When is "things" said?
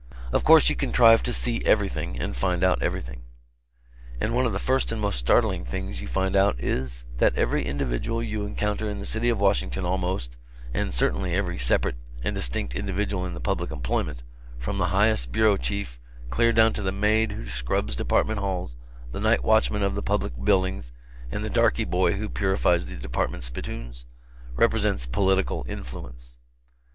5.63-6.01